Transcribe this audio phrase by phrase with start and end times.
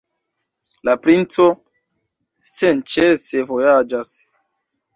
[0.89, 1.45] La princo
[2.53, 4.13] senĉese vojaĝas.